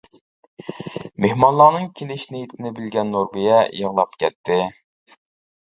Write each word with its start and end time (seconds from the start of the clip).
مېھمانلارنىڭ 1.25 1.85
كېلىش 1.99 2.25
نىيىتىنى 2.37 2.71
بىلگەن 2.79 3.13
نۇربىيە 3.17 3.61
يىغلاپ 3.83 4.19
كەتتى. 4.25 4.59